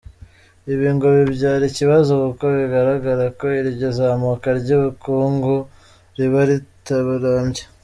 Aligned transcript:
Ibi 0.73 0.87
ngo 0.95 1.07
bibyara 1.17 1.63
ikibazo 1.71 2.11
kuko 2.23 2.43
bigaragara 2.57 3.25
ko 3.37 3.45
iryo 3.61 3.89
zamuka 3.97 4.47
ry’ 4.59 4.69
ubukungu 4.77 5.53
riba 6.17 6.41
ritarambye. 6.49 7.63